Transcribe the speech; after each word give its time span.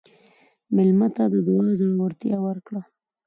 مېلمه 0.75 1.07
ته 1.15 1.23
د 1.33 1.35
دعا 1.47 1.67
زړورتیا 1.79 2.37
ورکړه. 2.47 2.81